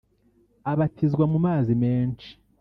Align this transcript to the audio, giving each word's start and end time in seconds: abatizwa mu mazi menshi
abatizwa 0.71 1.23
mu 1.31 1.37
mazi 1.45 1.73
menshi 1.83 2.29